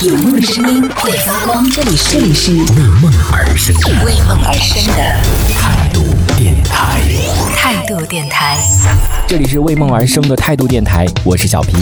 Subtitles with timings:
[0.00, 2.22] 有梦的声音会发光，这里是为
[3.02, 5.02] 梦而生为梦而生的
[5.52, 6.04] 态度
[6.36, 7.00] 电台。
[7.56, 8.56] 态度电台。
[9.26, 11.74] 这里是为梦而生的态度电台，我是小皮。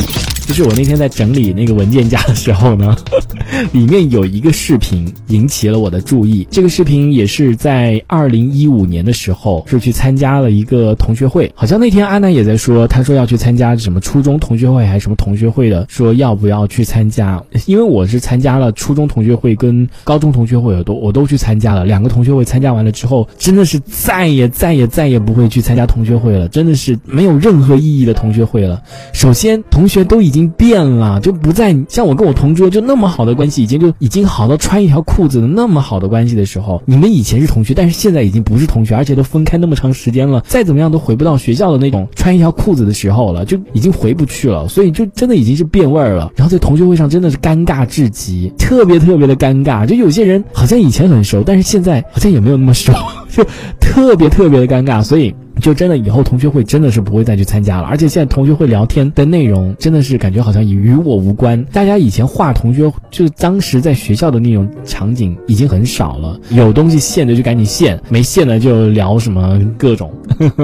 [0.46, 2.96] 就是我那天在整理那个文件夹的时候呢，
[3.72, 6.46] 里面有一个视频引起了我的注意。
[6.52, 11.50] 这个视频也是在二零一五年的时候，是去参加了一个同学会。
[11.56, 17.42] 好像那天阿南也在说，他说要去参加什么初中同学会还是什么同学会的，说要不要去参加？
[17.66, 21.84] 因为我是参加了初中同学会跟高中同学会，我都我都去参加了。
[21.84, 28.82] 两个同学会参加完了之后，真的是再也再也再也不会去参加同学会了，真的是没有任何意义的同学会了。
[29.12, 46.30] 首先，同学都已经已经变了，就不再像我跟我同桌就那么好的关系，已经就已经好到穿一条裤子的那么好的关系的时候，你们以前是同学，但是现在已经不是同学，而且都分开那么长时间了，再怎么样都回不到学校的那种穿一条裤子的时候了，就已经回不去了，所以就真的已经是变味儿了。
[46.36, 52.92] 然后在同学会上真的是尴尬至极，特别特别的尴尬，就有些人好像以前很熟，但是现在好像也没有那么熟，
[53.30, 53.42] 就
[53.80, 55.34] 特别特别的尴尬，所以。
[55.60, 61.62] 就真的以后同学会真的是不会再去参加了，而且现在同学会聊天的内容真的是感觉好像与我无关。
[61.72, 70.12] 大家以前画同学，就是当时在学校的那种场景已经很少了，有东西现的就赶紧现，没现的就聊什么各种。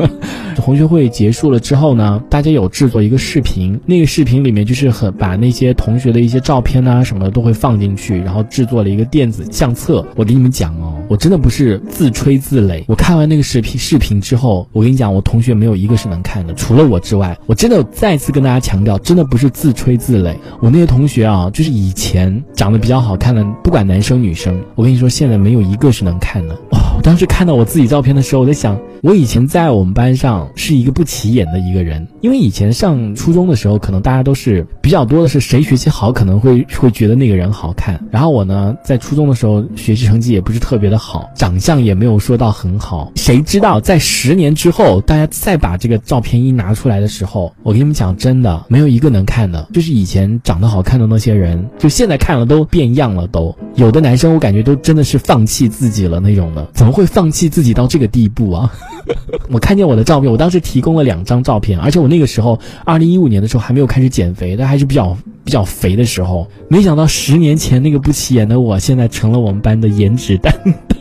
[0.54, 10.06] 同学会结束了之后呢，大家有制作一个视频，那个视频里面就是很把那些同学的一些照片啊什么的都会放进去，然后制作了一个电子相册。
[10.14, 20.34] 我给你们讲哦，我真的不是自吹自擂，我看完那个视频视频之后，我跟你讲，我同学没有一个是能看的，除了我之外，我真的再次跟大家强调，真的不是自吹自擂。
[20.62, 26.54] 我那些同学啊，就是以前长得比较好看的，不管男生女生，我跟你说，现在没有一个是能看的。
[26.70, 38.02] 哇，我当时看到我自己照片的时候，我在想，我以前在我们班上是一个不起眼的一个人，因为以前上初中的时候，可能大家都是比较多的是谁学习好，可能会会觉得那个人好看。
[38.10, 43.10] 然后我呢，在初中的时候学习成绩也不是特别的，好长相也没有说到很好。
[43.16, 58.72] 谁知道在十年之后，大家再把这个照片一拿出来的时候，我跟你们讲，真的没有一个能看的，就是以前长得好看的那些人，就现在看了都变样了，都有的男生我感觉都真的是放弃自己了那种的，怎么会放弃自己到这个地步啊？
[59.50, 70.54] 我看见我的照片，我当时提供了两张照片，而且我那个时候二零一五年的时候还没有开始减肥，但还是比较比较肥的时候，没想到十年前那个不起眼的我，现在成了我们班的颜值担
[70.88, 70.98] 当。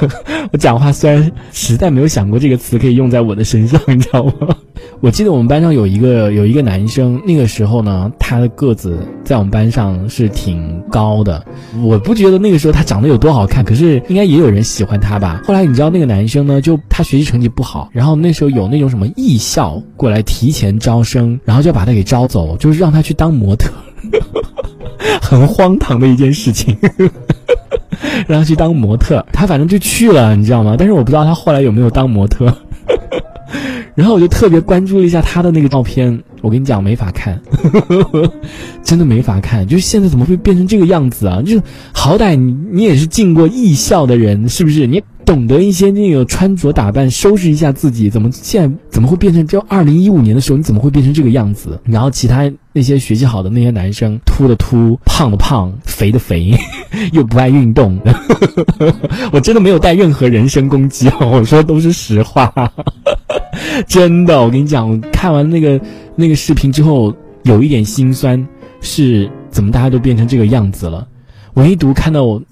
[0.52, 4.56] 我讲话虽然实在没有想过这个词可以用在我的身上， 你知道吗？
[5.00, 11.44] 我记得我们班上有一个有一个男生，那个时候呢，他的个子在我们班上是挺高的。
[11.84, 15.40] 我不觉得那个时候他长得有多好看，可是应该也有人喜欢他吧。
[15.44, 23.70] 后来你知道那个男生呢，就他学习成绩不好，然后那时候有那种什么艺校过来提前招生，然后就把他给招走，就是让他去当模特，
[25.22, 26.76] 很荒唐的一件事情。
[28.26, 30.76] 让他去当模特，他反正就去了，你知道吗？
[30.78, 32.52] 但是我不知道他后来有没有当模特。
[33.94, 37.40] 然后我就特别关注了一下他的那个照片，我跟你讲没法看，
[38.84, 39.66] 真的没法看。
[39.66, 41.42] 就是现在怎么会变成这个样子啊？
[41.42, 44.86] 就是好歹你你也是进过艺校的人，是不是？
[44.86, 51.78] 你懂得一些那个穿着打扮，收拾一下自己，怎么现在怎么会变成就二零一五年的时候，你怎么会变成这个样子？
[51.84, 56.56] 然后其他那些学习好的那些男生，秃的秃，胖的胖，肥的肥，
[57.12, 58.00] 又不爱运动，
[59.30, 62.50] 我真的没有带任何人身攻击，我说都是实话。
[63.86, 65.78] 真的，我跟你讲，我看完那个
[66.16, 68.48] 那个视频之后，有一点心酸，
[68.80, 71.06] 是怎么大家都变成这个样子了？
[71.52, 72.42] 唯独看到我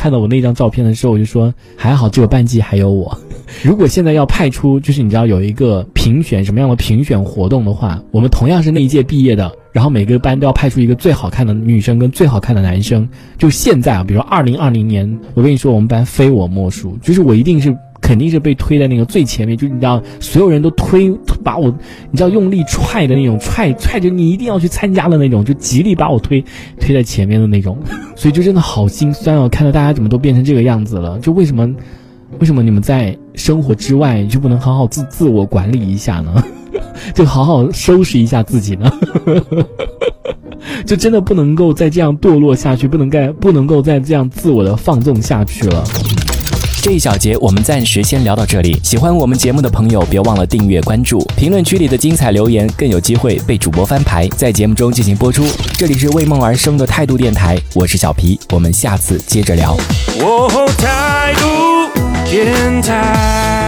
[0.00, 3.14] 看到我那张照片的时候，我就说还好只有班级还有我。
[3.62, 13.06] 如果现在要派出，就是你知道有一个评选什么样的评选活动的话，我们同样是那一届毕业的，然后每个班都要派出一个最好看的女生跟最好看的男生。
[13.36, 17.76] 就现在啊，比如说二零二零年，我跟你说，我们班非我莫属，就是我一定是。
[18.00, 21.10] 肯定是被推在那个最前面，就你知道，所有人都推
[21.44, 21.68] 把我，
[22.10, 26.44] 你知道用力踹的那种，踹踹着你一定要去参加的那种，就极力把我推
[26.78, 27.78] 推在前面的那种，
[28.16, 31.68] 所以就真的好心酸哦，看到大家怎么都变成这个样子了，就为什么
[32.38, 36.42] 为什么你们在生活之外就不能好好自自我管理一下呢？
[37.14, 38.90] 就好好收拾一下自己呢？
[40.86, 45.84] 就真的不能够再这样堕落下去，不能该不能够再这样自我的放纵下去了。
[46.82, 48.80] 这一小节我们暂时先聊到这里。
[48.82, 51.22] 喜欢我们节目的朋友，别忘了订阅关注。
[51.36, 55.44] 评论区里的精彩留言更有机会被主播翻牌，在节目中进行播出。
[55.74, 59.76] 这里是为梦而生的态度电台，我是小皮，我们下次接着聊。
[60.20, 63.59] 哦，态度电台。